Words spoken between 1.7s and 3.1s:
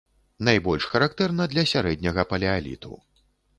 сярэдняга палеаліту.